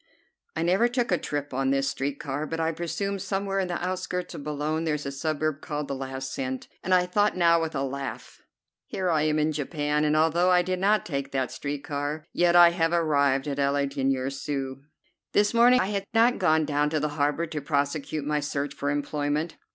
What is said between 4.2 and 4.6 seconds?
of